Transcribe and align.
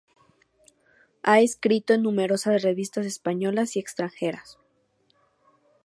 Ha 1.21 1.41
escrito 1.41 1.93
en 1.93 2.01
numerosas 2.01 2.63
revistas 2.63 3.05
españolas 3.05 3.75
y 3.75 3.79
extranjeras. 3.79 4.57